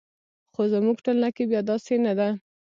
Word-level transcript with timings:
خو 0.53 0.61
زموږ 0.73 0.97
ټولنه 1.05 1.29
کې 1.35 1.43
بیا 1.49 1.61
داسې 1.69 1.95
نه 2.05 2.13
ده. 2.19 2.29